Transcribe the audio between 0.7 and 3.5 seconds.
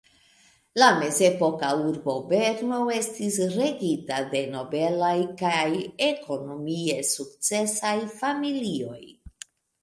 La mezepoka urbo Berno estis